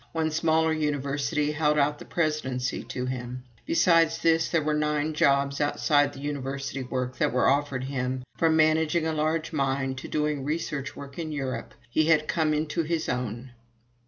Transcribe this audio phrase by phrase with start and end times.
[0.13, 3.43] One smaller university held out the presidency to him.
[3.67, 8.55] Besides this, there were nine jobs outside of University work that were offered him, from
[8.55, 11.75] managing a large mine to doing research work in Europe.
[11.87, 13.51] He had come into his own.